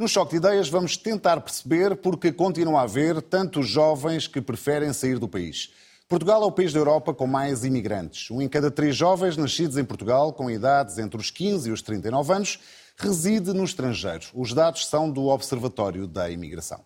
[0.00, 4.94] No Choque de Ideias vamos tentar perceber porque continua a haver tantos jovens que preferem
[4.94, 5.74] sair do país.
[6.08, 8.30] Portugal é o país da Europa com mais imigrantes.
[8.30, 11.82] Um em cada três jovens nascidos em Portugal, com idades entre os 15 e os
[11.82, 12.58] 39 anos,
[12.96, 14.24] reside no estrangeiro.
[14.32, 16.82] Os dados são do Observatório da Imigração.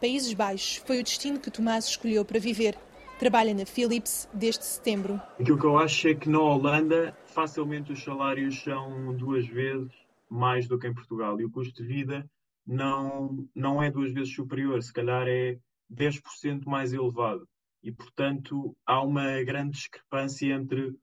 [0.00, 2.78] Países Baixos foi o destino que Tomás escolheu para viver.
[3.18, 5.20] Trabalha na Philips desde setembro.
[5.40, 10.03] Aquilo que eu acho é que na Holanda facilmente os salários são duas vezes
[10.34, 12.28] mais do que em Portugal e o custo de vida
[12.66, 15.58] não, não é duas vezes superior, se calhar é
[15.92, 17.48] 10% mais elevado.
[17.82, 20.94] E, portanto, há uma grande discrepância entre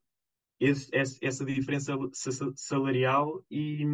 [0.60, 0.90] esse,
[1.22, 1.94] essa diferença
[2.56, 3.86] salarial e,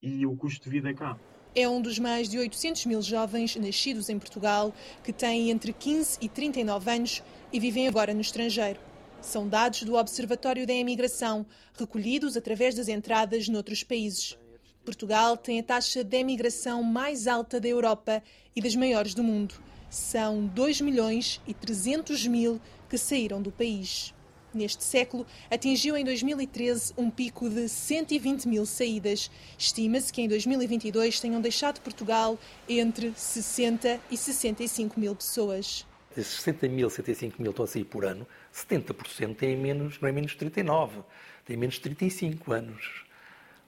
[0.00, 1.18] e o custo de vida cá.
[1.54, 6.18] É um dos mais de 800 mil jovens nascidos em Portugal que têm entre 15
[6.20, 8.87] e 39 anos e vivem agora no estrangeiro.
[9.20, 14.38] São dados do Observatório da Imigração, recolhidos através das entradas noutros países.
[14.84, 18.22] Portugal tem a taxa de emigração mais alta da Europa
[18.54, 19.54] e das maiores do mundo.
[19.90, 24.14] São 2 milhões e 300 mil que saíram do país.
[24.54, 29.30] Neste século, atingiu em 2013 um pico de 120 mil saídas.
[29.58, 35.86] Estima-se que em 2022 tenham deixado Portugal entre 60 e 65 mil pessoas.
[36.16, 38.26] Esses 60 mil, 65 mil estão a sair por ano,
[38.66, 41.00] 70% têm menos, não é menos de 39,
[41.44, 43.04] têm menos de 35 anos.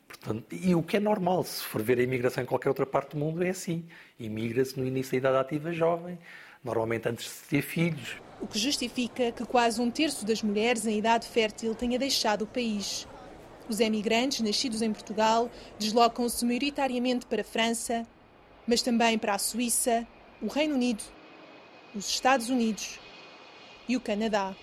[0.06, 3.12] Portanto, e o que é normal, se for ver a imigração em qualquer outra parte
[3.12, 3.84] do mundo, é assim.
[4.18, 6.18] Imigra-se no início da idade ativa jovem,
[6.64, 8.16] normalmente antes de ter filhos.
[8.40, 12.46] O que justifica que quase um terço das mulheres em idade fértil tenha deixado o
[12.46, 13.06] país.
[13.68, 18.04] Os emigrantes nascidos em Portugal deslocam-se maioritariamente para a França,
[18.66, 20.06] mas também para a Suíça,
[20.42, 21.04] o Reino Unido,
[21.94, 22.98] os Estados Unidos
[23.88, 24.54] e o Canadá.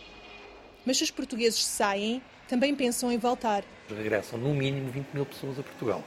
[0.87, 3.61] Mas se os portugueses saem, também pensam em voltar.
[3.89, 6.01] Regressam no mínimo 20 mil pessoas a Portugal.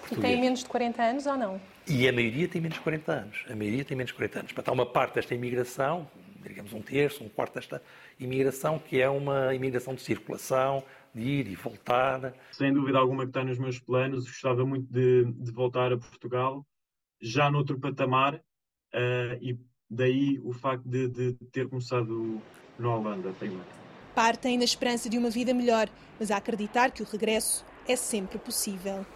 [0.00, 0.18] Português.
[0.18, 1.58] E têm menos de 40 anos ou não?
[1.86, 3.46] E a maioria tem menos de 40 anos.
[3.48, 4.52] A maioria tem menos de 40 anos.
[4.52, 6.06] Portanto, há uma parte desta imigração,
[6.46, 7.82] digamos um terço, um quarto desta
[8.20, 10.84] imigração, que é uma imigração de circulação,
[11.14, 12.34] de ir e voltar.
[12.52, 14.26] Sem dúvida alguma que está nos meus planos.
[14.26, 16.66] Gostava muito de, de voltar a Portugal,
[17.18, 19.58] já noutro patamar, uh, e
[19.88, 22.42] daí o facto de, de ter começado
[22.78, 23.77] na Holanda primeiro.
[24.18, 28.36] Partem na esperança de uma vida melhor, mas a acreditar que o regresso é sempre
[28.36, 29.06] possível.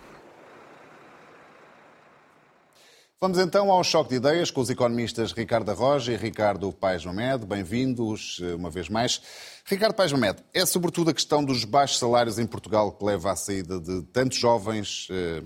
[3.21, 7.45] Vamos então ao choque de ideias com os economistas Ricardo Arroja e Ricardo Paes Mamed.
[7.45, 9.21] Bem-vindos eh, uma vez mais.
[9.65, 13.35] Ricardo Paes Mamed, é sobretudo a questão dos baixos salários em Portugal que leva à
[13.35, 15.43] saída de tantos jovens eh,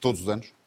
[0.00, 0.59] todos os anos?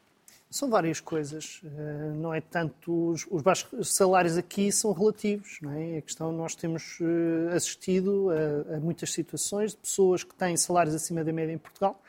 [0.54, 1.62] São várias coisas.
[1.66, 3.10] Eh, não é tanto.
[3.10, 5.58] Os, os baixos salários aqui são relativos.
[5.64, 5.98] Não é?
[5.98, 10.94] A questão, nós temos eh, assistido a, a muitas situações de pessoas que têm salários
[10.94, 12.00] acima da média em Portugal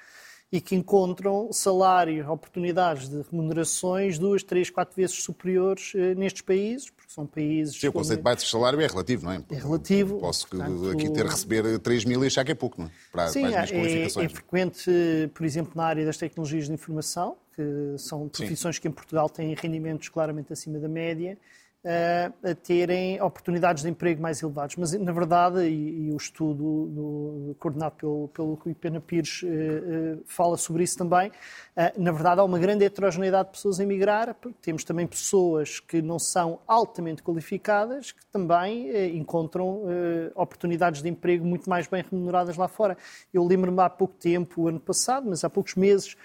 [0.53, 6.91] e que encontram salários, oportunidades de remunerações duas, três, quatro vezes superiores eh, nestes países,
[6.91, 7.81] porque são países...
[7.81, 9.43] Sim, o conceito de baixo salário é relativo, não é?
[9.51, 10.19] É relativo.
[10.21, 10.91] Posso portanto...
[10.91, 12.91] aqui ter receber 3 mil e achar que é pouco, não é?
[13.11, 14.91] Para, Sim, para as minhas é, é, é frequente,
[15.33, 18.83] por exemplo, na área das tecnologias de informação, que são profissões Sim.
[18.83, 21.39] que em Portugal têm rendimentos claramente acima da média,
[22.43, 24.77] a terem oportunidades de emprego mais elevados.
[24.77, 29.47] Mas, na verdade, e, e o estudo do, coordenado pelo, pelo Rui Pena Pires uh,
[29.47, 31.31] uh, fala sobre isso também,
[31.99, 36.19] na verdade há uma grande heterogeneidade de pessoas a emigrar, temos também pessoas que não
[36.19, 39.83] são altamente qualificadas, que também encontram
[40.37, 42.97] oportunidades de emprego muito mais bem remuneradas lá fora.
[43.33, 46.17] Eu lembro-me há pouco tempo, ano passado, mas há poucos meses,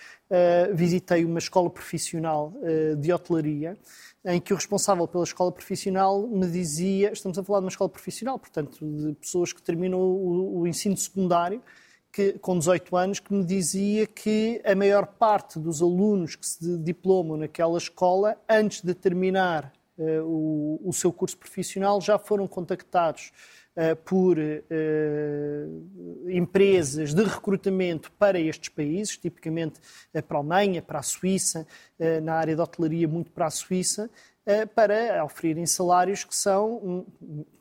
[0.73, 2.53] visitei uma escola profissional
[2.99, 3.75] de hotelaria,
[4.25, 7.89] em que o responsável pela escola profissional me dizia, estamos a falar de uma escola
[7.89, 11.61] profissional, portanto, de pessoas que terminam o, o ensino secundário,
[12.11, 16.77] que, com 18 anos, que me dizia que a maior parte dos alunos que se
[16.77, 23.31] diplomam naquela escola, antes de terminar uh, o, o seu curso profissional, já foram contactados
[23.75, 29.79] uh, por uh, empresas de recrutamento para estes países, tipicamente
[30.27, 31.67] para a Alemanha, para a Suíça,
[32.23, 34.09] na área da hotelaria, muito para a Suíça,
[34.73, 37.05] para oferirem salários que são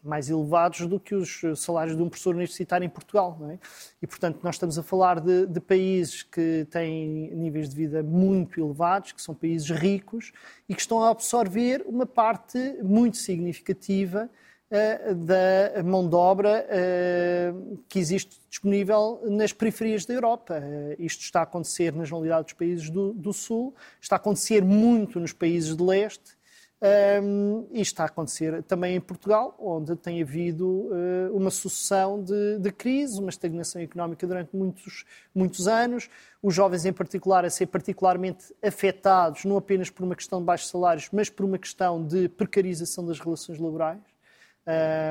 [0.03, 3.39] mais elevados do que os salários de um professor universitário em Portugal.
[3.51, 3.59] É?
[4.01, 8.61] E, portanto, nós estamos a falar de, de, países que têm níveis de vida muito
[8.61, 10.33] elevados, que são países ricos
[10.69, 14.31] e que estão a absorver uma parte muito significativa
[14.71, 20.59] uh, da mão de obra uh, que existe disponível nas periferias da Europa.
[20.59, 24.65] Uh, isto está a acontecer na generalidade dos países do, do Sul, está a acontecer
[24.65, 26.38] muito nos países de leste
[26.81, 32.61] Um, e está a acontecer também em Portugal, onde tem havido uh, uma sucessão de,
[32.61, 35.05] de crises, uma estagnação económica durante muitos,
[35.35, 36.09] muitos anos,
[36.41, 40.71] os jovens em particular a ser particularmente afetados, não apenas por uma questão de baixos
[40.71, 43.99] salários, mas por uma questão de precarização das relações laborais.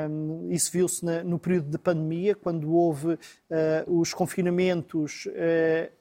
[0.10, 5.92] Um, isso viu-se no período de pandemia, quando houve uh, os confinamentos, uh,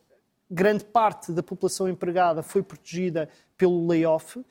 [0.49, 4.45] grande parte da população empregada foi protegida pelo layoff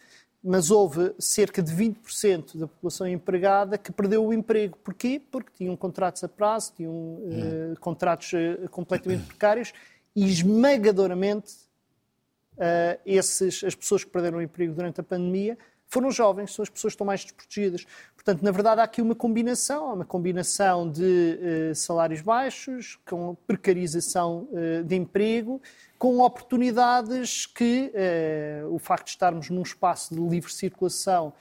[0.48, 4.78] mas houve cerca de 20% da população empregada que perdeu o emprego.
[4.84, 5.20] Porquê?
[5.32, 7.74] Porque tinham contratos a prazo, tinham hum.
[7.74, 9.74] uh, contratos uh, completamente precários
[10.16, 11.52] e esmagadoramente
[12.58, 16.70] uh, esses, as pessoas que perderam o emprego durante a pandemia foram jovens, são as
[16.70, 17.86] pessoas que estão mais desprotegidas.
[18.16, 21.40] Portanto, na verdade, há aqui uma combinação, uma combinação de
[21.72, 25.62] uh, salários baixos, com precarização uh, de emprego,
[25.98, 31.34] com oportunidades que uh, o facto de estarmos num espaço de livre circulação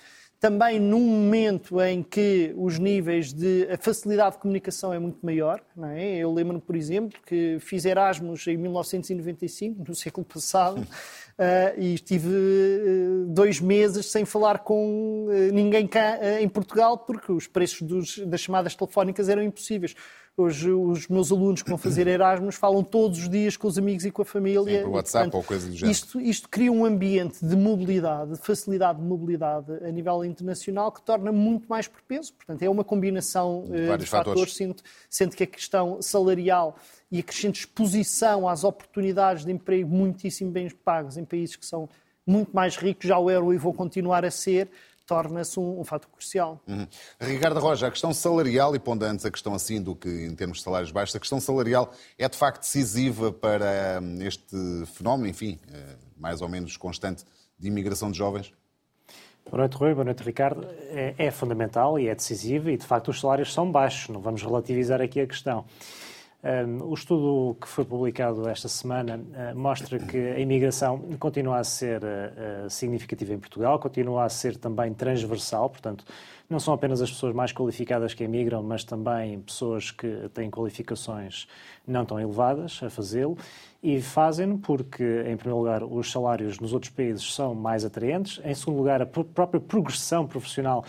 [0.44, 5.58] também num momento em que os níveis de a facilidade de comunicação é muito maior.
[5.74, 6.16] Não é?
[6.16, 10.86] Eu lembro-me, por exemplo, que fiz Erasmus em 1995, no século passado,
[11.38, 17.32] uh, e estive uh, dois meses sem falar com uh, ninguém cá em Portugal, porque
[17.32, 19.94] os preços dos, das chamadas telefónicas eram impossíveis.
[20.36, 24.04] Hoje os meus alunos que vão fazer Erasmus falam todos os dias com os amigos
[24.04, 24.78] e com a família.
[24.78, 25.92] Sim, por WhatsApp e, portanto, ou coisa do género.
[25.92, 31.00] Isto, isto cria um ambiente de mobilidade, de facilidade de mobilidade a nível internacional que
[31.02, 32.34] torna muito mais propenso.
[32.34, 36.76] Portanto, é uma combinação de, uh, de fatores, sendo, sendo que a questão salarial
[37.12, 41.88] e a crescente exposição às oportunidades de emprego muitíssimo bem pagos em países que são
[42.26, 44.68] muito mais ricos, já o euro e vou continuar a ser,
[45.06, 46.60] torna-se um, um fato crucial.
[46.66, 46.86] Uhum.
[47.20, 50.58] Ricardo Roja, a questão salarial, e pondo antes a questão assim do que em termos
[50.58, 54.56] de salários baixos, a questão salarial é de facto decisiva para hum, este
[54.94, 57.24] fenómeno, enfim, eh, mais ou menos constante,
[57.58, 58.52] de imigração de jovens?
[59.50, 59.92] Boa noite, Rui.
[59.92, 60.66] Boa noite, Ricardo.
[60.88, 64.08] É, é fundamental e é decisivo e, de facto, os salários são baixos.
[64.08, 65.66] Não vamos relativizar aqui a questão.
[66.82, 72.02] O estudo que foi publicado esta semana uh, mostra que a imigração continua a ser
[72.04, 76.04] uh, significativa em Portugal, continua a ser também transversal, portanto,
[76.48, 81.48] não são apenas as pessoas mais qualificadas que emigram, mas também pessoas que têm qualificações
[81.86, 83.38] não tão elevadas a fazê-lo
[83.82, 88.54] e fazem-no porque, em primeiro lugar, os salários nos outros países são mais atraentes, em
[88.54, 90.84] segundo lugar, a própria progressão profissional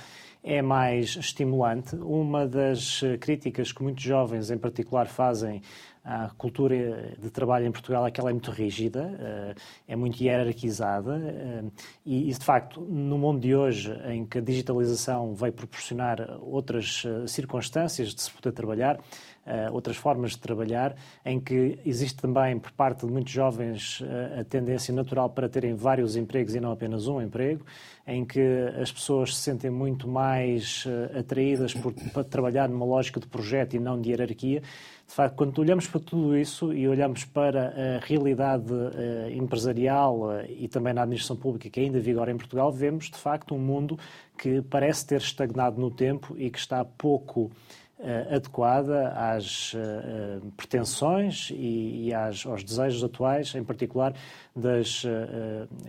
[0.45, 1.95] é mais estimulante.
[1.95, 5.63] Uma das eh, críticas que muitos jovens, em particular, fazem
[6.05, 9.55] à cultura de trabalho em Portugal é que ela é muito rígida, eh,
[9.87, 11.63] é muito hierarquizada eh,
[12.05, 18.13] e, de facto, no mundo de hoje, em que a digitalização veio proporcionar outras circunstâncias
[18.13, 18.99] de se poder trabalhar,
[19.71, 24.01] outras formas de trabalhar, em que existe também, por parte de muitos jovens,
[24.39, 27.65] a tendência natural para terem vários empregos e não apenas um emprego,
[28.07, 28.41] em que
[28.79, 30.85] as pessoas se sentem muito mais
[31.17, 34.61] atraídas por, para trabalhar numa lógica de projeto e não de hierarquia.
[35.07, 40.45] De facto, quando olhamos para tudo isso e olhamos para a realidade uh, empresarial uh,
[40.49, 43.99] e também na administração pública que ainda vigora em Portugal, vemos de facto um mundo
[44.37, 47.51] que parece ter estagnado no tempo e que está pouco
[48.33, 54.13] adequada às uh, pretensões e, e às, aos desejos atuais, em particular
[54.55, 55.03] das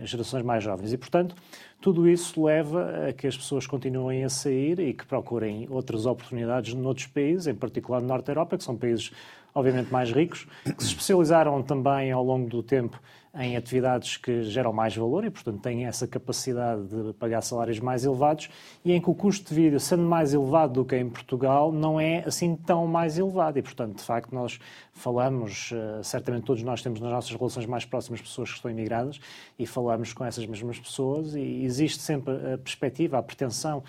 [0.03, 0.91] gerações mais jovens.
[0.93, 1.35] E, portanto,
[1.79, 6.73] tudo isso leva a que as pessoas continuem a sair e que procurem outras oportunidades
[6.73, 9.11] noutros países, em particular no Norte da Europa, que são países
[9.57, 13.01] obviamente mais ricos, que se especializaram também ao longo do tempo
[13.39, 18.03] em atividades que geram mais valor e, portanto, têm essa capacidade de pagar salários mais
[18.03, 18.49] elevados
[18.83, 21.99] e em que o custo de vida, sendo mais elevado do que em Portugal, não
[21.99, 23.59] é assim tão mais elevado.
[23.59, 24.59] E, portanto, de facto, nós
[24.91, 29.19] falamos, eh, certamente todos nós temos nas nossas relações mais próximas pessoas que estão imigradas
[29.59, 33.83] e falamos com essas mesmas pessoas e existe sempre a perspectiva, a pretensão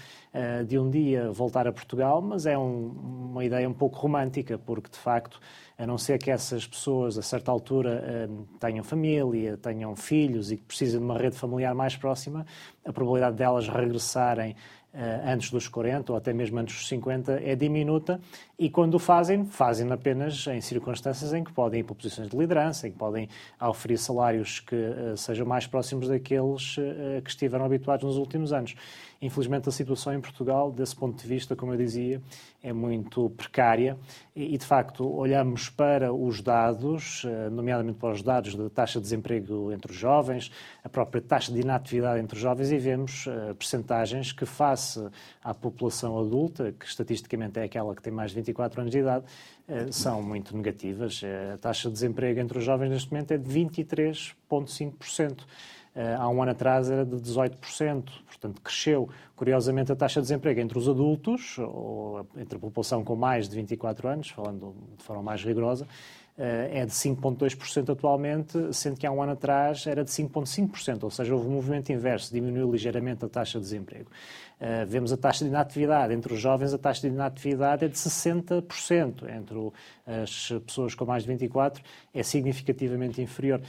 [0.67, 2.89] de um dia voltar a Portugal, mas é um,
[3.31, 5.41] uma ideia um pouco romântica, porque, de facto,
[5.79, 10.57] a não ser que essas pessoas, a certa altura, eh, tenham família, tenham filhos e
[10.57, 12.45] que precisem de uma rede familiar mais próxima,
[12.85, 14.55] a probabilidade delas regressarem eh,
[15.25, 18.21] antes dos 40 ou até mesmo antes dos 50 é diminuta
[18.59, 22.89] e quando fazem, fazem apenas em circunstâncias em que podem ir para posições de liderança,
[22.89, 23.29] em que podem
[23.61, 28.75] oferecer salários que uh, sejam mais próximos daqueles uh, que estiveram habituados nos últimos anos.
[29.21, 32.23] Infelizmente, a situação em Portugal, desse ponto de vista, como eu dizia,
[32.63, 33.97] é muito precária
[34.35, 39.73] e, de facto, olhamos para os dados, nomeadamente para os dados da taxa de desemprego
[39.73, 40.53] entre os jovens,
[40.85, 44.47] a própria taxa de inatividade entre os jovens e vemos uh, percentagens que,
[44.79, 45.11] face
[45.43, 48.99] à população adulta, que estatisticamente é aquela que tem mais de 20 24 anos de
[48.99, 49.25] idade,
[49.67, 51.21] eh, são muito negativas.
[51.23, 55.47] Eh, a taxa de desemprego entre os jovens neste momento é de 23,5%.
[56.17, 59.09] há um ano atrás era de 18%, portanto cresceu.
[59.35, 63.57] Curiosamente, a taxa de desemprego entre os adultos, ou entre a população com mais de
[63.57, 65.89] 24 anos, falando de forma mais rigorosa,
[66.39, 71.35] é de 5,2% atualmente, sendo que há um ano atrás era de 5,5%, ou seja,
[71.35, 74.09] houve um movimento inverso, diminuiu ligeiramente a taxa de desemprego.
[74.61, 76.13] Uh, vemos a taxa de inatividade.
[76.15, 79.29] Entre os jovens, a taxa de inatividade é de 60%.
[79.29, 79.73] Entre
[80.07, 81.83] as pessoas com mais de 24,
[82.15, 83.61] é significativamente inferior.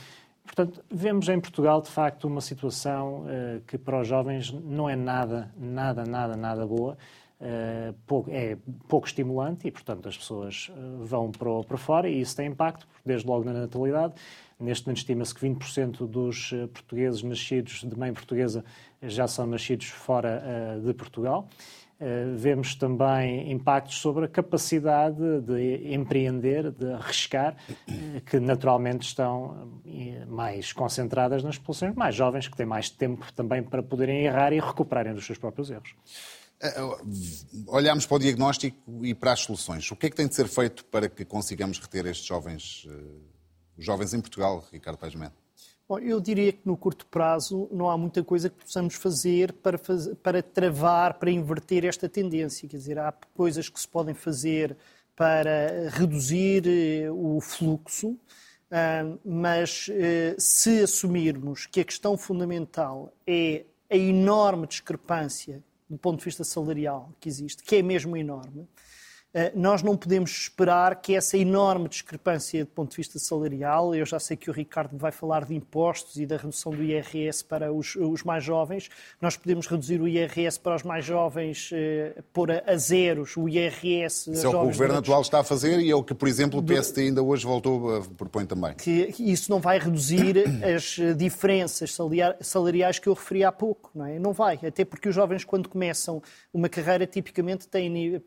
[0.43, 4.95] Portanto, vemos em Portugal, de facto, uma situação uh, que para os jovens não é
[4.95, 6.97] nada, nada, nada, nada boa.
[7.39, 8.58] Uh, pouco, é
[8.89, 10.69] pouco estimulante e, portanto, as pessoas
[11.00, 14.13] vão para, para fora e isso tem impacto, desde logo na natalidade.
[14.60, 18.65] Neste momento estima-se que 20% dos portugueses nascidos de mãe portuguesa
[19.01, 20.43] já são nascidos fora
[20.84, 21.48] de Portugal.
[22.36, 27.55] Vemos também impactos sobre a capacidade de empreender, de arriscar,
[28.25, 29.79] que naturalmente estão
[30.27, 34.60] mais concentradas nas populações mais jovens, que têm mais tempo também para poderem errar e
[34.60, 35.93] recuperarem dos seus próprios erros.
[37.67, 39.89] Olhamos para o diagnóstico e para as soluções.
[39.91, 42.85] O que é que tem de ser feito para que consigamos reter estes jovens,
[43.77, 45.33] os jovens em Portugal, Ricardo Paz Melo?
[45.89, 49.75] Bom, eu diria que no curto prazo não há muita coisa que possamos fazer para,
[49.75, 52.69] fazer, para travar, para inverter esta tendência.
[52.69, 54.77] Quer dizer, há coisas que se podem fazer
[55.15, 58.15] para reduzir eh, o fluxo,
[59.25, 66.25] mas eh, se assumirmos que a questão fundamental é a enorme discrepância do ponto de
[66.25, 68.67] vista salarial que existe, que é mesmo enorme,
[69.53, 74.19] nós não podemos esperar que essa enorme discrepância do ponto de vista salarial, eu já
[74.19, 77.95] sei que o Ricardo vai falar de impostos e da redução do IRS para os,
[77.95, 78.89] os mais jovens,
[79.21, 83.48] nós podemos reduzir o IRS para os mais jovens, eh, pôr a, a zeros o
[83.48, 84.31] IRS.
[84.31, 86.27] Isso é o que o governo atual está a fazer e é o que, por
[86.27, 88.74] exemplo, o PSD ainda hoje voltou a propõe também.
[88.74, 90.43] Que isso não vai reduzir
[90.75, 91.95] as diferenças
[92.41, 94.17] salariais que eu referi há pouco, não é?
[94.17, 96.21] Não vai, até porque os jovens, quando começam
[96.51, 98.21] uma carreira, tipicamente têm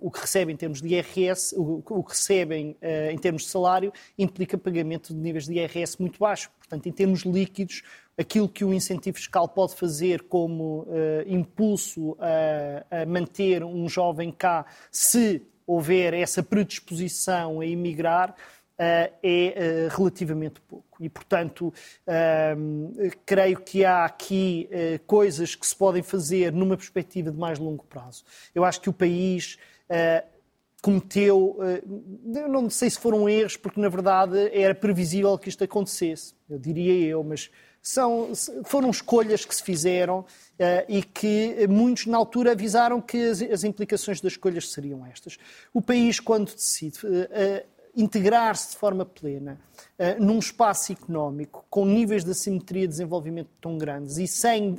[0.00, 3.48] o que recebem em termos de IRS, o, o que recebem uh, em termos de
[3.48, 6.50] salário, implica pagamento de níveis de IRS muito baixos.
[6.58, 7.82] Portanto, em termos líquidos,
[8.16, 10.86] aquilo que o incentivo fiscal pode fazer como uh,
[11.26, 18.34] impulso a, a manter um jovem cá, se houver essa predisposição a emigrar,
[18.80, 21.04] Uh, é relativamente pouco.
[21.04, 21.70] E, portanto,
[23.26, 24.70] creio que há aqui
[25.06, 28.24] coisas que se podem fazer numa perspectiva de mais longo prazo.
[28.54, 29.58] Eu acho que o país
[30.82, 31.58] cometeu,
[32.34, 36.58] eu não sei se foram erros, porque na verdade era previsível que isto acontecesse, eu
[36.58, 37.50] diria eu, mas
[37.82, 38.32] são,
[38.64, 40.26] foram escolhas que se fizeram uh,
[40.88, 45.38] e que muitos na altura avisaram que as, as, implicações das escolhas seriam estas.
[45.72, 46.98] O país, quando decide
[47.96, 49.58] integrar-se de forma plena
[50.20, 54.78] num espaço económico com níveis de assimetria de desenvolvimento tão grandes e sem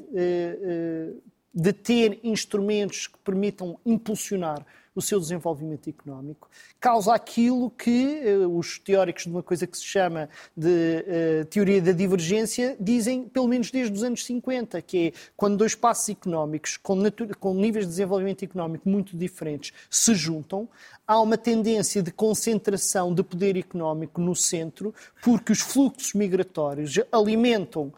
[1.54, 8.78] de ter instrumentos que permitam impulsionar o seu desenvolvimento económico, causa aquilo que uh, os
[8.80, 13.72] teóricos de uma coisa que se chama de uh, teoria da divergência dizem, pelo menos
[13.72, 16.98] desde os anos 50, que é quando dois espaços económicos com,
[17.40, 20.68] com níveis de desenvolvimento económico muito diferentes se juntam,
[21.08, 24.94] há uma tendência de concentração de poder económico no centro,
[25.24, 27.94] porque os fluxos migratórios alimentam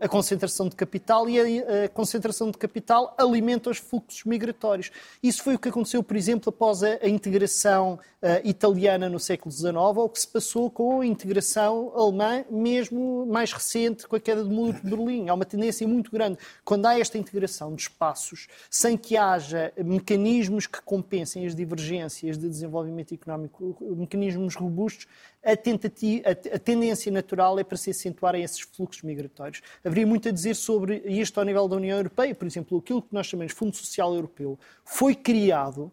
[0.00, 4.90] a concentração de capital e a, concentração de capital alimenta os fluxos migratórios.
[5.22, 9.74] Isso foi o que aconteceu, por exemplo, após a, integração uh, italiana no século XIX,
[9.74, 14.42] ou o que se passou com a integração alemã, mesmo mais recente, com a queda
[14.42, 15.28] do muro de Berlim.
[15.28, 16.38] Há uma tendência muito grande.
[16.64, 22.48] Quando há esta integração de espaços, sem que haja mecanismos que compensem as divergências de
[22.48, 25.06] desenvolvimento económico, mecanismos robustos,
[25.46, 29.62] a, tentativa, a, tendência natural é para se acentuarem esses fluxos migratórios.
[29.84, 32.34] Haveria muito a dizer sobre isto ao nível da União Europeia.
[32.34, 35.92] Por exemplo, aquilo que nós chamamos de Fundo Social Europeu foi criado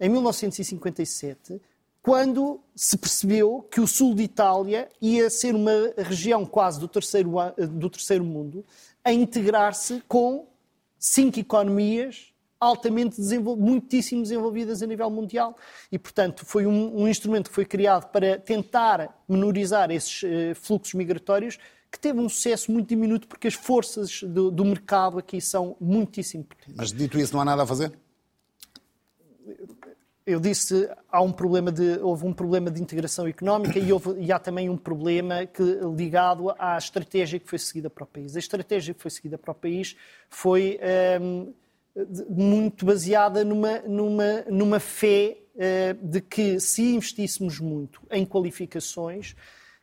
[0.00, 1.60] em 1957
[2.02, 7.32] quando se percebeu que o sul de Itália ia ser uma região quase do terceiro,
[7.70, 8.64] do terceiro mundo
[9.02, 10.46] a integrar-se com
[10.98, 12.33] cinco economias
[12.64, 15.56] altamente desenvol muitíssimo desenvolvidas a nível mundial.
[15.90, 20.94] E, portanto, foi um, um instrumento que foi criado para tentar menorizar esses uh, fluxos
[20.94, 21.58] migratórios,
[21.90, 26.44] que teve um sucesso muito diminuto, porque as forças do, do mercado aqui são muitíssimo
[26.44, 26.74] potentes.
[26.76, 27.92] Mas, dito isso, não há nada a fazer?
[30.26, 34.32] eu disse há um problema de houve um problema de integração económica e, houve, e
[34.32, 35.62] há também um problema que,
[35.94, 38.34] ligado à estratégia que foi seguida para o país.
[38.34, 39.96] A estratégia que foi seguida para o país
[40.30, 40.78] foi
[41.20, 41.52] um,
[42.28, 49.36] muito baseada numa, numa, numa fé uh, de que se investíssemos muito em qualificações,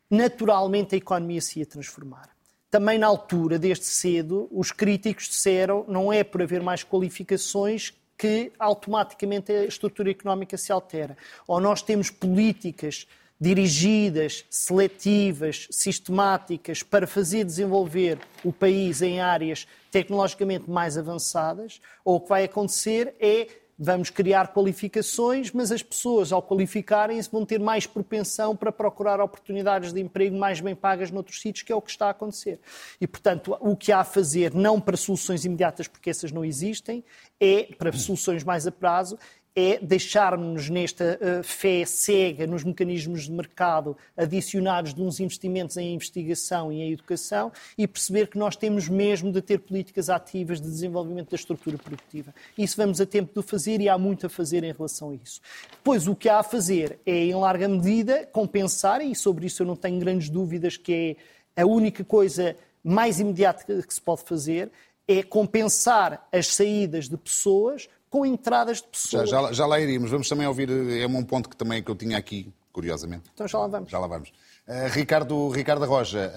[0.10, 2.30] naturalmente a economia se ia transformar.
[2.70, 8.52] também na altura, desde cedo, os críticos disseram não é por haver mais qualificações que
[8.60, 11.18] automaticamente a estrutura económica se altera.
[11.48, 13.08] Ou nós temos políticas
[13.42, 22.20] dirigidas, seletivas, sistemáticas para fazer desenvolver o país em áreas tecnologicamente mais avançadas, ou o
[22.22, 23.48] que vai acontecer é
[23.84, 29.92] vamos criar qualificações, mas as pessoas, ao qualificarem-se, vão ter mais propensão para procurar oportunidades
[29.92, 32.60] de emprego mais bem pagas noutros sítios, que é o que está a acontecer.
[33.02, 37.04] E, portanto, o que há a fazer, não para soluções imediatas, porque essas não existem,
[37.40, 39.18] é para soluções mais a prazo,
[39.56, 45.94] é deixarmos nesta uh, fé cega nos mecanismos de mercado adicionados de uns investimentos em
[45.94, 50.70] investigação e em educação e perceber que nós temos mesmo de ter políticas ativas de
[50.70, 52.34] desenvolvimento da estrutura produtiva.
[52.58, 55.42] Isso vamos a tempo de fazer e há muito a fazer em relação a isso.
[55.72, 59.68] Depois, o que há a fazer é, em larga medida, compensar, e sobre isso eu
[59.68, 61.18] não tenho grandes dúvidas que
[61.56, 64.72] é a única coisa mais imediata que se pode fazer,
[65.08, 69.30] é compensar as saídas de pessoas com entradas de pessoas.
[69.30, 70.12] Já, já, já, lá iríamos.
[70.12, 73.32] Vamos também ouvir, é um ponto que também que eu tinha aqui, curiosamente.
[73.34, 73.90] Então já lá vamos.
[73.90, 74.30] Já lá vamos.
[74.68, 76.32] Uh, Ricardo, Ricardo Roja,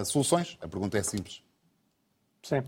[0.00, 0.58] uh, soluções?
[0.60, 1.42] A pergunta é simples.
[2.42, 2.62] Sim.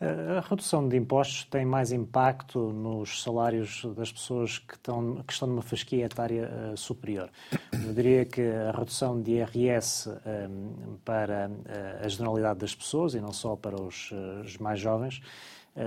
[0.00, 5.48] A redução de impostos tem mais impacto nos salários das pessoas que estão, que estão
[5.48, 7.28] numa fasquia etária uh, superior.
[7.72, 11.50] Eu diria que a redução de IRS um, para
[12.00, 14.12] a generalidade das pessoas e não só para os,
[14.44, 15.26] os mais jovens eh,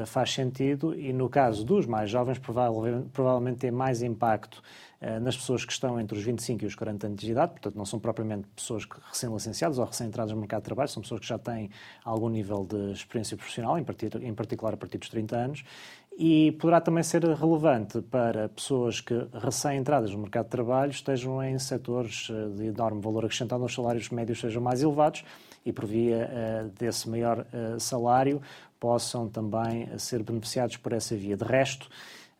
[0.05, 4.61] faz sentido e, no caso dos mais jovens, provavelmente tem mais impacto
[5.01, 7.75] eh, nas pessoas que estão entre os 25 e os 40 anos de idade, portanto,
[7.75, 11.39] não são propriamente pessoas recém-licenciadas ou recém-entradas no mercado de trabalho, são pessoas que já
[11.39, 11.71] têm
[12.05, 15.63] algum nível de experiência profissional, em particular a partir dos 30 anos,
[16.15, 21.57] e poderá também ser relevante para pessoas que, recém-entradas no mercado de trabalho, estejam em
[21.57, 25.23] setores eh, de enorme valor acrescentado, os salários médios sejam mais elevados
[25.65, 27.45] e, por via desse maior
[27.77, 28.41] salário,
[28.81, 31.37] possam também ser beneficiados por essa via.
[31.37, 31.87] De resto,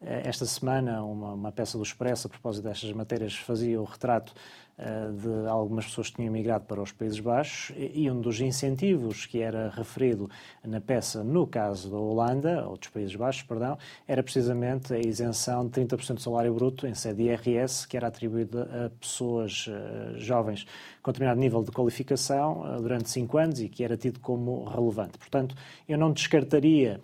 [0.02, 4.34] eh, esta semana, uma, uma, peça do Expresso, a propósito destas matérias, fazia o retrato
[4.78, 9.40] de algumas pessoas que tinham migrado para os Países Baixos e, um dos incentivos que
[9.40, 10.30] era referido
[10.64, 15.66] na peça, no caso da Holanda, ou dos Países Baixos, perdão, era precisamente a isenção
[15.66, 20.66] de 30% do salário bruto em sede IRS, que era atribuída a pessoas uh, jovens
[21.02, 25.18] com determinado nível de qualificação uh, durante cinco anos e que era tido como relevante.
[25.18, 25.56] Portanto,
[25.88, 27.00] eu não descartaria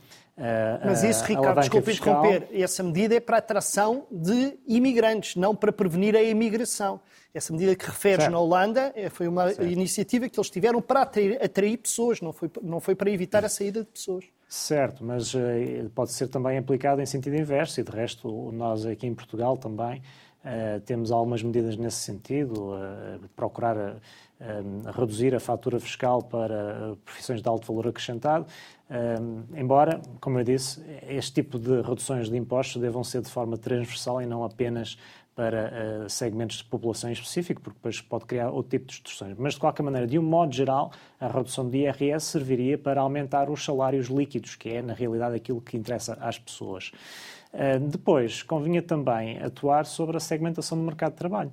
[0.85, 5.71] mas isso, Ricardo, desculpe interromper, essa medida é para a atração de imigrantes, não para
[5.71, 6.99] prevenir a imigração.
[7.37, 8.31] Essa medida que referes certo.
[8.31, 9.63] na Holanda eh, foi uma certo.
[9.63, 13.49] iniciativa que eles tiveram para atrair, atrair, pessoas, não foi, não foi para evitar a
[13.49, 14.25] saída de pessoas.
[14.47, 15.39] Certo, mas uh,
[15.93, 20.01] pode ser também aplicado em sentido inverso e, de resto, nós aqui em Portugal também
[20.43, 23.97] uh, temos algumas medidas nesse sentido, uh, procurar
[24.95, 28.45] reduzir a fatura fiscal para profissões de alto valor acrescentado,
[29.55, 34.21] embora, como eu disse, este tipo de reduções de impostos devam ser de forma transversal
[34.21, 34.97] e não apenas
[35.37, 35.71] para
[36.03, 39.35] uh, segmentos de população em específico, porque depois pode criar outro tipo de distorções.
[39.37, 43.47] Mas, de qualquer maneira, de um modo geral, a redução de IRS serviria para aumentar
[43.47, 46.91] os salários líquidos, que é, na realidade, aquilo que interessa às pessoas.
[47.53, 51.51] Uh, depois, convinha também atuar sobre a segmentação do mercado de trabalho.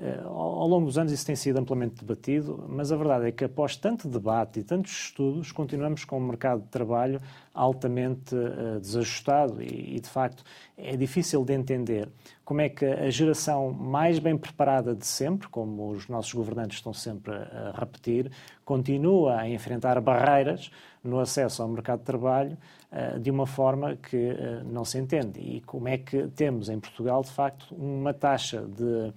[0.00, 3.44] Eh, ao longo dos anos isso tem sido amplamente debatido, mas a verdade é que
[3.44, 7.20] após tanto debate e tantos estudos, continuamos com um mercado de trabalho
[7.58, 10.44] altamente uh, desajustado e, e, de facto,
[10.76, 12.08] é difícil de entender
[12.44, 16.94] como é que a geração mais bem preparada de sempre, como os nossos governantes estão
[16.94, 18.30] sempre a, repetir,
[18.64, 20.70] continua a enfrentar barreiras
[21.02, 22.56] no acesso ao mercado de trabalho
[22.92, 25.40] uh, de uma forma que uh, não se entende.
[25.40, 29.12] E como é que temos em Portugal, de facto, uma taxa de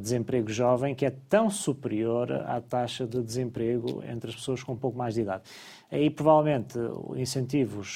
[0.00, 4.76] desemprego jovem que é tão superior à taxa de desemprego entre as pessoas com um
[4.76, 5.42] pouco mais de idade.
[5.90, 6.78] Aí, provavelmente,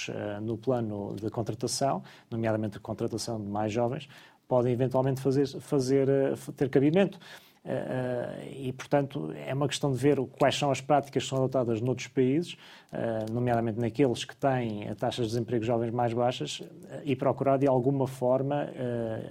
[0.09, 4.09] uh, no plano de contratação, nomeadamente a contratação de mais jovens,
[4.47, 7.19] podem eventualmente fazer, fazer uh, ter cabimento.
[7.65, 11.81] Uh, e, portanto, é uma questão de ver quais são as práticas que são adotadas
[11.81, 12.59] noutros países,
[12.93, 16.63] uh, nomeadamente naqueles que têm taxas de desemprego jovens mais baixas,
[17.05, 18.69] e procurar, de alguma forma,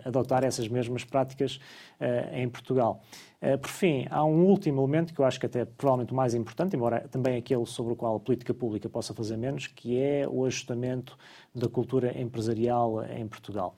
[0.03, 1.59] adotar essas mesmas práticas
[2.33, 3.01] em Portugal.
[3.61, 6.33] Por fim, há um último elemento que eu acho que até é provavelmente o mais
[6.33, 10.27] importante, embora também aquele sobre o qual a política pública possa fazer menos, que é
[10.27, 11.17] o ajustamento
[11.53, 13.75] da cultura empresarial em Portugal.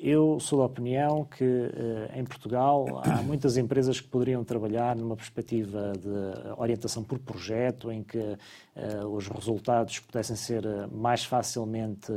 [0.00, 5.16] Eu sou da opinião que eh, em Portugal há muitas empresas que poderiam trabalhar numa
[5.16, 12.12] perspectiva de orientação por projeto, em que uh, os resultados pudessem ser eh, mais facilmente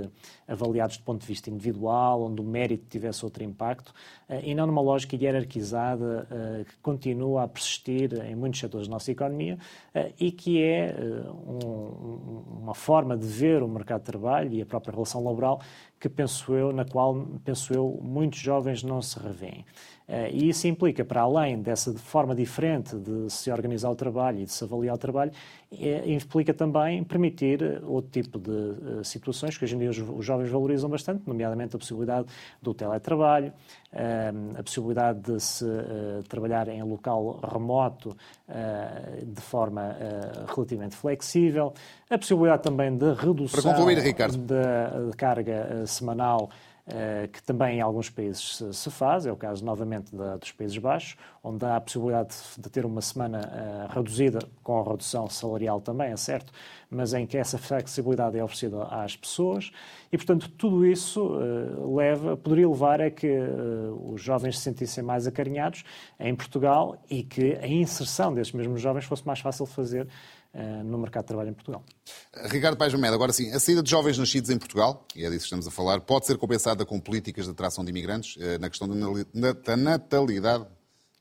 [0.48, 3.90] avaliados do ponto de vista individual, onde o mérito tivesse outro impacto,
[4.30, 8.94] uh, e não numa lógica hierarquizada uh, que continua a persistir em muitos setores da
[8.94, 9.58] nossa economia
[10.20, 10.96] e que é
[11.48, 15.60] um, uma forma de ver o mercado de trabalho e a própria relação laboral
[16.00, 19.66] que penso eu, na qual penso eu muitos jovens não se revêem.
[20.08, 24.46] Eh, e isso implica, para além dessa forma diferente de se organizar o trabalho e
[24.46, 25.32] de se avaliar o trabalho,
[25.70, 30.50] eh, implica também permitir outro tipo de eh, situações que hoje em dia os jovens
[30.50, 32.28] valorizam bastante, nomeadamente a possibilidade
[32.62, 33.52] do teletrabalho,
[34.58, 35.66] a possibilidade de se
[36.28, 38.16] trabalhar em local remoto
[39.26, 39.96] de forma
[40.54, 41.74] relativamente flexível,
[42.10, 43.98] a possibilidade também de redução concluir,
[44.38, 46.50] da carga semanal
[46.90, 50.78] eh, que também em alguns países se faz, é o caso novamente da, dos Países
[50.78, 55.82] Baixos, onde há a possibilidade de ter uma semana uh, reduzida, com a redução salarial
[55.82, 56.54] também, é certo,
[56.90, 59.70] mas em que essa flexibilidade é oferecida às pessoas.
[60.12, 63.38] E, portanto, tudo isso uh, leva, poderia levar a que
[64.06, 65.84] os jovens se sentissem mais acarinhados
[66.18, 70.12] em Portugal e que a inserção desses mesmos jovens fosse mais fácil fazer eh,
[70.86, 71.84] no mercado de trabalho em Portugal.
[72.46, 75.40] Ricardo Paes Mamed, agora sim, a saída de jovens nascidos em Portugal, e é disso
[75.40, 78.70] que estamos a falar, pode ser compensada com políticas de atração de imigrantes eh, na
[78.70, 80.66] questão da natalidade.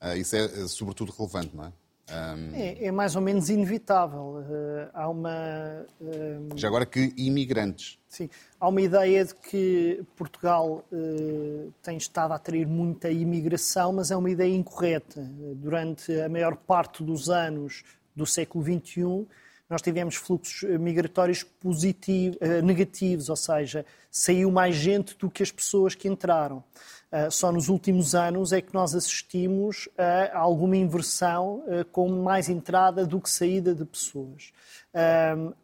[0.01, 1.73] Eh, isso é sobretudo relevante, não é?
[2.09, 2.55] Um...
[2.55, 4.37] É, é, mais ou menos inevitável.
[4.39, 5.87] Uh, há uma.
[6.01, 6.57] Uh...
[6.57, 7.99] Já agora que imigrantes.
[8.09, 8.31] Sim.
[8.61, 14.17] Há uma ideia de que Portugal uh, tem estado a atrair muita imigração, mas é
[14.17, 15.21] uma ideia incorreta.
[15.57, 17.83] Durante a maior parte dos anos
[18.17, 19.27] do século XXI,
[19.69, 25.43] nós tivemos fluxos eh, migratórios positivos, eh, negativos, ou seja, saiu mais gente do que
[25.43, 26.63] as pessoas que entraram.
[27.11, 33.05] Eh, só nos últimos anos é que nós assistimos a alguma inversão com mais entrada
[33.05, 34.53] do que saída de pessoas.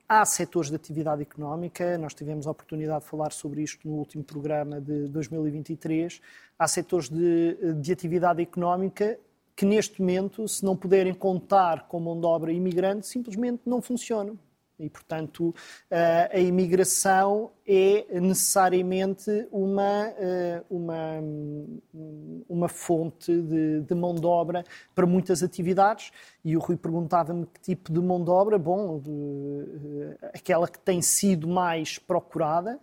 [0.08, 4.22] Há setores de atividade económica, nós tivemos a oportunidade de falar sobre isto no último
[4.22, 6.20] programa de 2023.
[6.58, 9.18] Há setores de, de atividade económica
[9.62, 14.36] que neste momento, se não puderem contar com mão de obra imigrante, simplesmente não funcionam.
[14.76, 15.54] E, portanto,
[15.88, 21.22] eh, a imigração é necessariamente uma, eh, uma,
[22.48, 24.64] uma fonte de, de, mão de obra
[24.96, 26.10] para muitas atividades.
[26.44, 28.58] E o Rui perguntava-me que tipo de mão de obra.
[28.58, 32.80] Bom, de, eh, aquela que tem sido mais procurada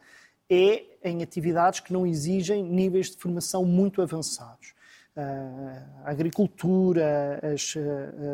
[0.49, 4.78] é em atividades que não exigem níveis de formação muito avançados
[6.05, 7.75] a agricultura, as,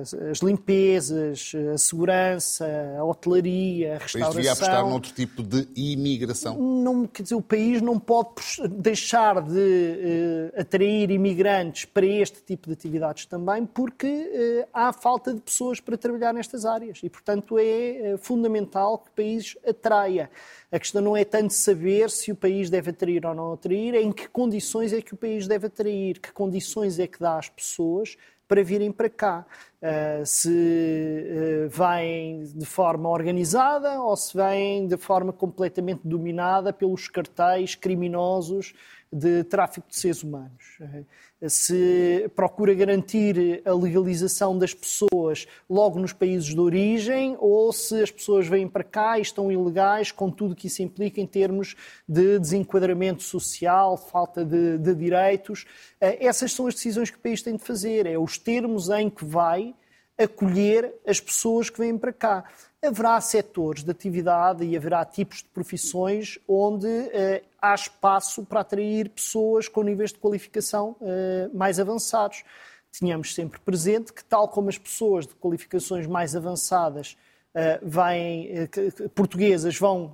[0.01, 2.65] as, as, limpezas, a segurança,
[2.97, 4.19] a hotelaria, a restauração.
[4.19, 6.57] O país devia apostar noutro tipo de imigração.
[6.57, 8.35] Não, quer dizer, o país não pode
[8.69, 15.33] deixar de uh, atrair imigrantes para este tipo de atividades também, porque uh, há falta
[15.33, 20.29] de pessoas para trabalhar nestas áreas e, portanto, é fundamental que o país atraia.
[20.71, 24.01] A questão não é tanto saber se o país deve atrair ou não atrair, é
[24.01, 27.49] em que condições é que o país deve atrair, que condições é que dá às
[27.49, 29.45] pessoas para virem para cá.
[29.81, 37.07] Uh, se uh, vêm de forma organizada ou se vêm de forma completamente dominada pelos
[37.07, 38.73] cartéis criminosos
[39.11, 40.77] de tráfico de seres humanos.
[40.79, 41.05] Uh,
[41.49, 48.09] se procura garantir a legalização das pessoas logo nos países de origem ou se as
[48.09, 51.75] pessoas vêm para cá e estão ilegais, com tudo que isso implica em termos
[52.07, 55.65] de desenquadramento social, falta de, de direitos.
[55.99, 59.09] Eh, essas são as decisões que o país tem de fazer, é os termos em
[59.09, 59.75] que vai
[60.17, 62.45] acolher as pessoas que vêm para cá
[62.81, 69.09] haverá setores de atividade e haverá tipos de profissões onde eh, há espaço para atrair
[69.09, 72.43] pessoas com níveis de qualificação eh, mais avançados.
[72.91, 77.17] Tínhamos sempre presente que, tal como as pessoas de qualificações mais avançadas
[77.53, 78.69] eh, vêm,
[79.15, 80.13] portuguesas vão,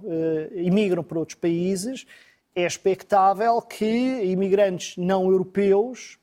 [0.56, 2.06] imigram para outros países,
[2.56, 3.86] é expectável que
[4.24, 6.20] imigrantes não europeus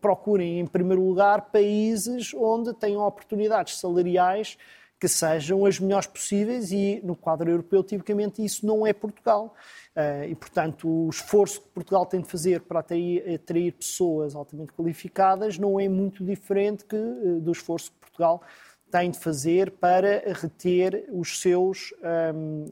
[0.00, 4.56] procurem, em primeiro lugar, países onde tenham oportunidades salariais
[5.00, 9.54] que sejam as melhores possíveis e no quadro europeu, tipicamente, isso não é Portugal.
[9.96, 15.58] Uh, e, portanto, o esforço que Portugal tem de fazer para atrair, pessoas altamente qualificadas
[15.58, 18.69] não é muito diferente que, uh, do esforço que Portugal tem
[19.10, 21.94] de fazer para reter os seus,
[22.34, 22.64] um,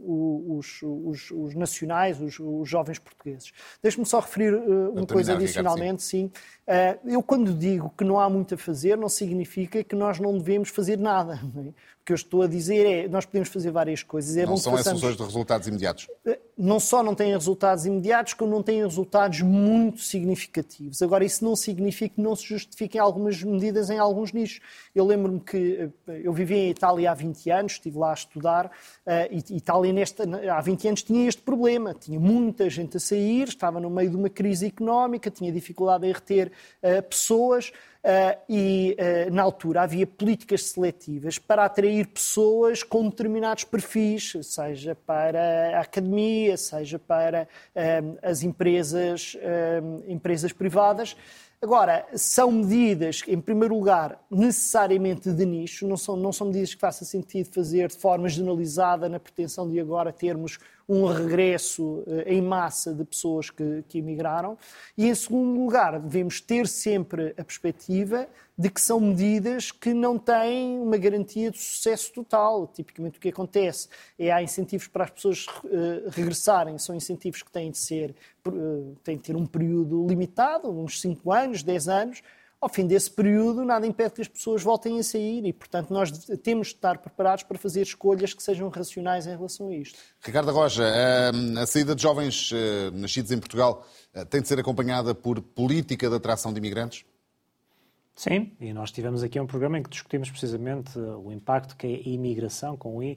[0.56, 3.52] os, os, os, nacionais, os, os jovens portugueses.
[3.82, 6.30] Deixe-me só referir uh, uma coisa adicionalmente, sim.
[6.66, 10.36] Uh, eu quando digo que não há muito a fazer, não significa que nós não
[10.36, 11.38] devemos fazer nada.
[11.58, 11.72] É?
[12.08, 14.34] O que eu estou a dizer é, nós podemos fazer várias coisas.
[14.34, 14.96] É não são façamos...
[14.96, 16.08] as soluções de resultados imediatos.
[16.26, 21.00] Uh, não só não têm resultados imediatos, como não têm resultados muito significativos.
[21.00, 24.60] Agora, isso não significa que não se justifiquem algumas medidas em alguns nichos.
[24.92, 28.72] Eu lembro-me que eh, eu vivi em Itália há 20 anos, estive lá a estudar,
[29.06, 31.94] eh, e Itália nesta, há 20 anos tinha este problema.
[31.94, 36.12] Tinha muita gente a sair, estava no meio de uma crise económica, tinha dificuldade em
[36.12, 36.50] reter
[36.82, 37.70] eh, pessoas.
[37.98, 44.94] Uh, e uh, na altura havia políticas seletivas para atrair pessoas com determinados perfis, seja
[44.94, 49.36] para a academia, seja para uh, as empresas,
[50.06, 51.16] empresas privadas.
[51.60, 56.80] Agora, são medidas, em primeiro lugar, necessariamente de nicho, não são, não são medidas que
[56.80, 62.40] faça sentido fazer de forma generalizada na pretensão de agora termos um regresso eh, em
[62.40, 64.56] massa de pessoas que, que emigraram.
[64.96, 70.18] E, em segundo lugar, devemos ter sempre a perspectiva de que são medidas que não
[70.18, 72.66] têm uma garantia de sucesso total.
[72.66, 77.52] Tipicamente, o que acontece é há incentivos para as pessoas uh, regressarem, são incentivos que
[77.52, 78.16] têm de ser,
[78.54, 82.22] uh, têm de ter um período limitado, uns 5 anos, 10 anos,
[82.60, 86.10] ao fim desse período, nada impede que as pessoas voltem a sair e, portanto, nós
[86.42, 89.98] temos de estar preparados para fazer escolhas que sejam racionais em relação a isto.
[90.20, 91.30] Ricardo Roja, eh,
[91.60, 96.10] a saída de jovens eh, nascidos em Portugal eh, tem de ser acompanhada por política
[96.10, 97.04] de atração de imigrantes?
[98.18, 102.08] Sim, e nós tivemos aqui um programa em que discutimos precisamente o impacto que a
[102.08, 103.16] imigração com o I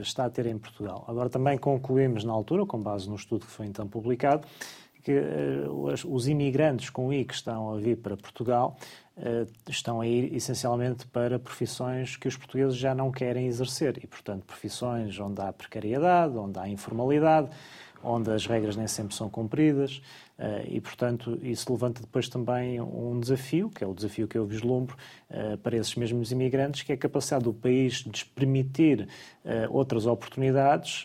[0.00, 1.04] está a ter em Portugal.
[1.08, 4.46] Agora também concluímos na altura, com base no estudo que foi então publicado,
[5.02, 5.72] que uh,
[6.06, 8.76] os, imigrantes com I que estão a vir para Portugal
[9.68, 14.46] estão a ir essencialmente para profissões que os portugueses já não querem exercer e, portanto,
[14.46, 17.50] profissões onde há precariedade, onde há informalidade,
[18.02, 20.00] onde as regras nem sempre são cumpridas
[20.40, 24.46] eh, e, portanto, isso levanta depois também um desafio, que é o desafio que eu
[24.46, 24.96] vislumbro
[25.28, 29.06] eh, para esses mesmos imigrantes, que é a capacidade do país de permitir
[29.44, 31.04] eh, outras oportunidades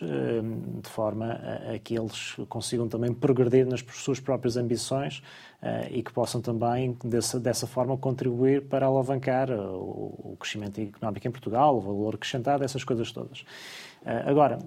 [0.82, 1.38] de forma
[1.74, 5.22] a que eles consigam também progredir nas suas próprias ambições
[5.90, 11.76] e que possam também, dessa, dessa forma, contribuir para alavancar o crescimento económico em Portugal,
[11.76, 13.44] o valor acrescentado, essas coisas todas.
[14.24, 14.58] Agora,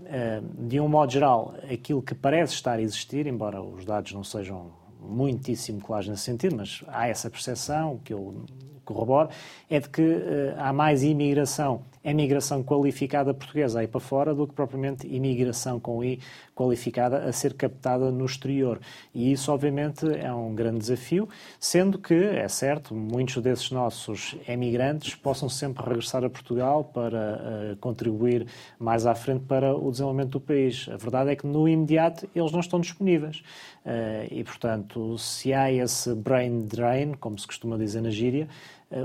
[0.57, 4.71] de um modo geral, aquilo que parece estar a existir, embora os dados não sejam
[4.99, 8.43] muitíssimo claros nesse sentido, mas há essa percepção que eu
[8.83, 9.29] corroboro,
[9.69, 14.53] é de que uh, há mais imigração, imigração qualificada portuguesa aí para fora do que
[14.53, 16.19] propriamente imigração com I
[16.55, 18.79] qualificada a ser captada no exterior.
[19.13, 21.27] E isso, obviamente, é um grande desafio,
[21.59, 27.75] sendo que, é certo, muitos desses nossos emigrantes possam sempre regressar a Portugal para uh,
[27.77, 28.45] contribuir
[28.77, 30.87] mais à frente para o desenvolvimento do país.
[30.91, 33.41] A verdade é que, no imediato, eles não estão disponíveis.
[33.85, 38.47] Uh, e, portanto, se há esse brain drain, como se costuma dizer na gíria,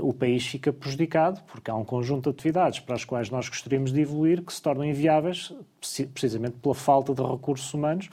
[0.01, 3.91] o país fica prejudicado, porque há um conjunto de atividades para as quais nós gostaríamos
[3.91, 5.53] de evoluir que se tornam inviáveis
[6.13, 8.09] precisamente pela falta de recursos humanos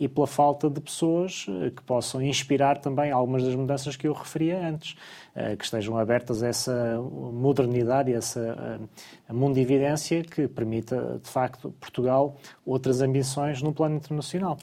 [0.00, 4.14] e pela falta de pessoas eh, que possam inspirar também algumas das mudanças que eu
[4.14, 4.96] referia antes,
[5.34, 8.80] eh, que estejam abertas a essa modernidade, a essa
[9.28, 14.56] mundividência que permita, de facto, Portugal outras ambições no plano internacional.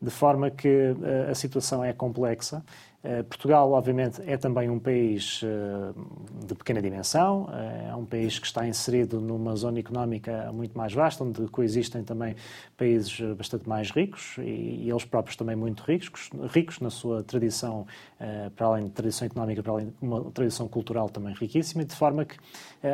[0.00, 0.96] De forma que
[1.30, 2.91] a situação é complexa eh,
[3.28, 8.46] Portugal, obviamente, é também um país eh, de pequena dimensão, eh, é um país que
[8.46, 12.36] está inserido numa zona económica muito mais vasta, onde coexistem também
[12.76, 17.86] países bastante mais ricos e eles próprios também muito ricos, ricos na sua tradição,
[18.54, 22.24] para além de tradição económica, para além de uma tradição cultural também riquíssima, de forma
[22.24, 22.36] que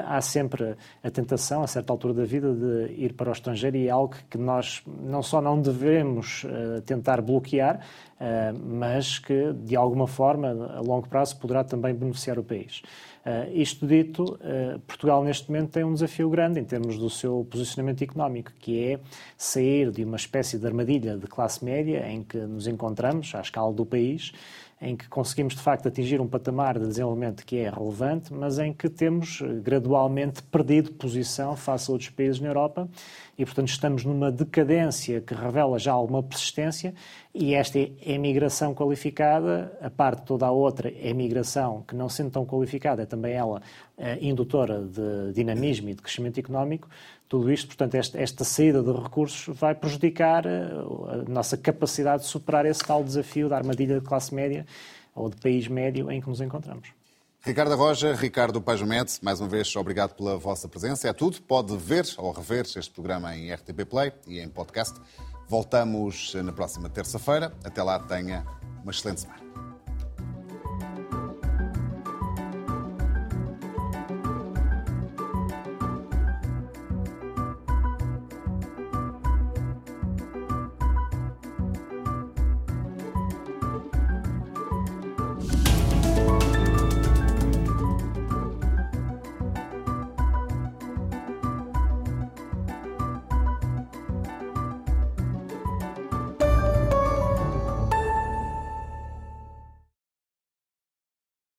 [0.07, 3.89] há sempre a tentação, a certa altura da vida, de ir para o estrangeiro e
[3.89, 6.47] é algo que nós não só não devemos
[6.87, 7.81] tentar bloquear,
[8.67, 12.83] mas que, de alguma forma, a longo prazo, poderá também beneficiar o país.
[13.25, 17.47] Uh, isto dito, uh, Portugal neste momento tem um desafio grande em termos do seu
[17.51, 19.01] posicionamento económico, que é
[19.37, 23.73] sair de uma espécie de armadilha de classe média em que nos encontramos à escala
[23.73, 24.33] do país
[24.81, 28.73] em que conseguimos de facto atingir um patamar de desenvolvimento que é relevante, mas em
[28.73, 32.89] que temos eh, gradualmente perdido posição face a outros países na Europa
[33.39, 36.93] e, portanto, estamos numa decadência que revela já alguma persistência
[37.33, 43.03] e esta emigração qualificada, a parte toda a outra emigração que não sendo tão qualificada,
[43.03, 43.63] é também ela
[43.97, 46.89] eh, indutora de dinamismo e de crescimento económico,
[47.29, 50.71] tudo isto, portanto, esta, esta, saída de recursos vai prejudicar eh,
[51.09, 54.67] a nossa capacidade de superar esse tal desafio da armadilha de classe média
[55.15, 56.98] ou de país médio em que nos encontramos.
[57.49, 61.09] Ricardo Roja, Ricardo Pajumed, mais uma vez obrigado pela vossa presença.
[61.09, 61.41] É tudo.
[61.41, 65.01] Pode ver ou rever este programa em RTP Play e em podcast.
[65.49, 67.51] Voltamos na próxima terça-feira.
[67.65, 68.45] Até lá, tenha
[68.83, 69.68] uma excelente semana.